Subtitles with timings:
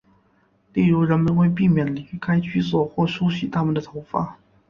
[0.73, 4.39] 例如人们会避免离开居所或梳洗他们的头发。